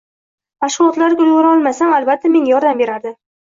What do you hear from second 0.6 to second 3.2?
Mashg`ulotlarda ulgura olmasam, albatta menga yordam berardi